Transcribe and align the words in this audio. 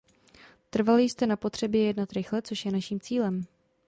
Trvali 0.69 1.03
jste 1.09 1.27
na 1.27 1.35
potřebě 1.37 1.85
jednat 1.87 2.13
rychle, 2.13 2.41
což 2.41 2.65
je 2.65 2.71
naším 2.71 2.99
cílem. 2.99 3.45